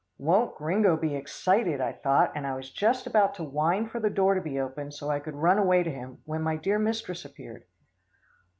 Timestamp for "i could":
5.11-5.35